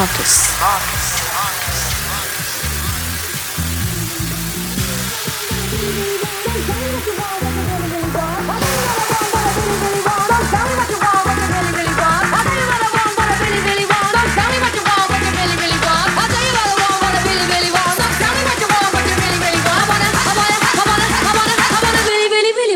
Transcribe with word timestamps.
Marcus. 0.00 0.58
Marcus. 0.58 1.20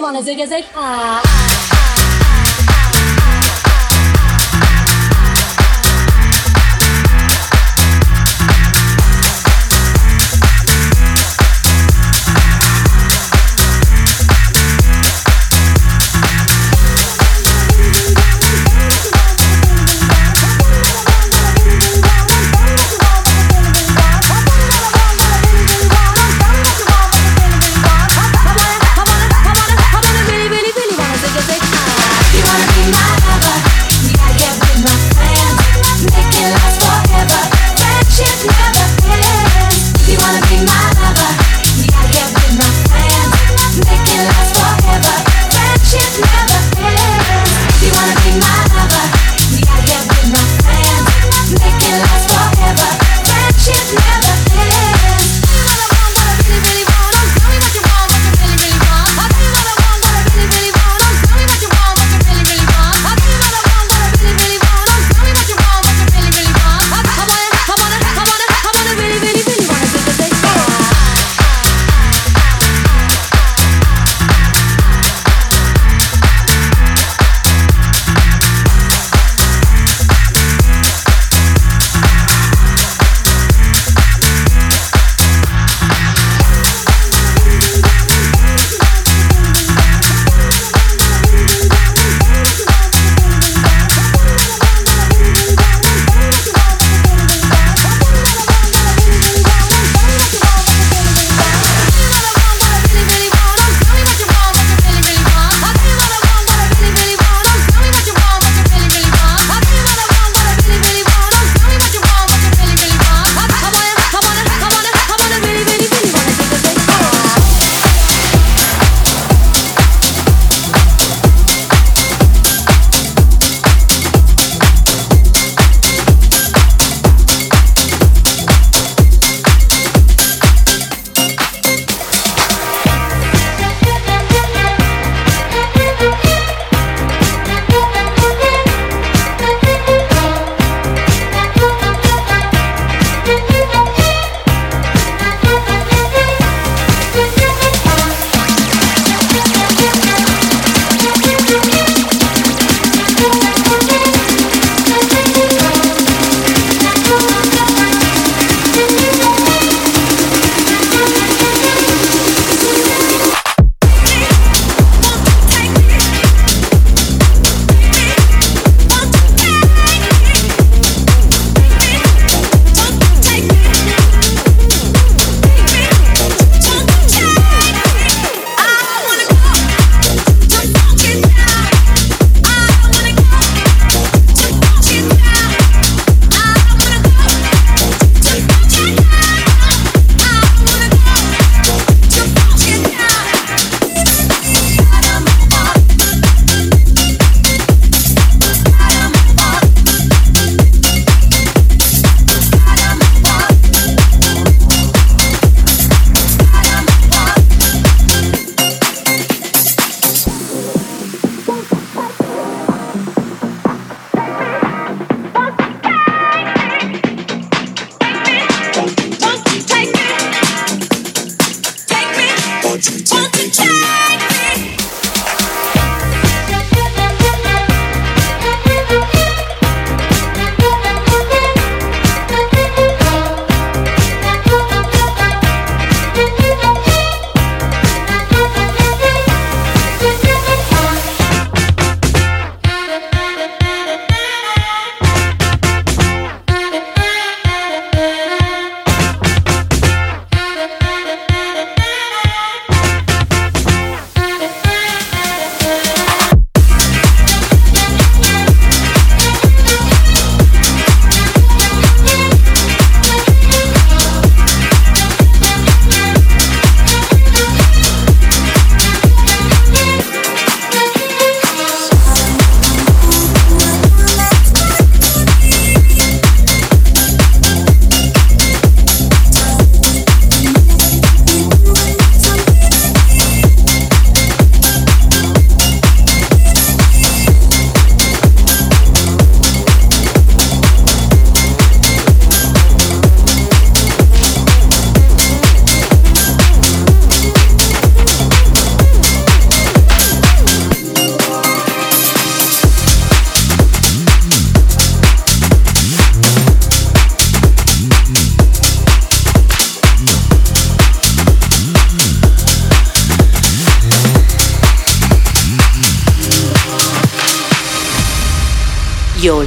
wanna 0.02 0.22
zig 0.22 0.40
a 0.40 0.46
zig 0.46 0.64
ah. 0.76 1.73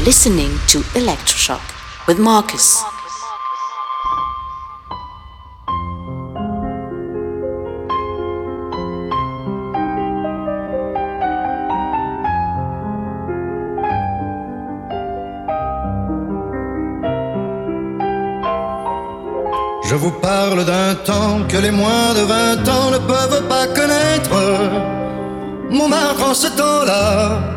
Listening 0.08 0.52
to 0.70 0.80
Electroshock 0.96 1.60
with 2.08 2.18
Marcus. 2.18 2.78
Je 19.84 19.96
vous 19.96 20.12
parle 20.22 20.64
d'un 20.64 20.96
temps 21.04 21.46
que 21.50 21.58
les 21.58 21.72
moins 21.72 22.14
de 22.14 22.22
20 22.22 22.70
ans 22.70 22.92
ne 22.92 23.00
peuvent 23.00 23.46
pas 23.50 23.68
connaître. 23.68 24.38
Montmartre 25.70 26.30
en 26.30 26.34
ce 26.34 26.48
temps-là 26.48 27.57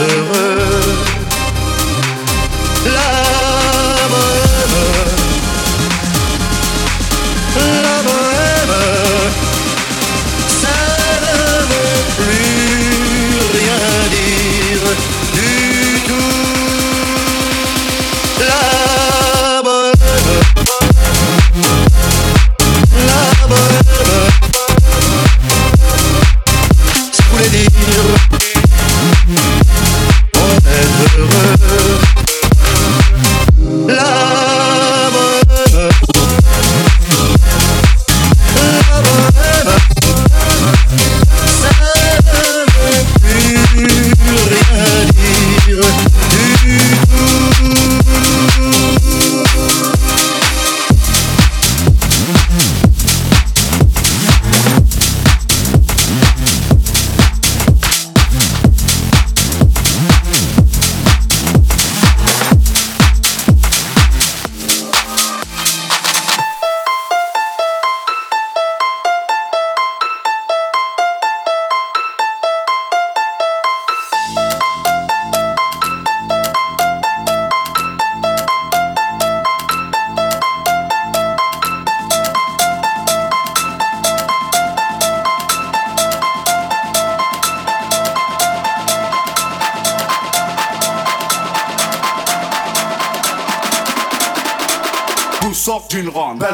Heureux. 0.00 1.07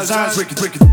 times, 0.08 0.36
times, 0.36 0.54
break 0.54 0.83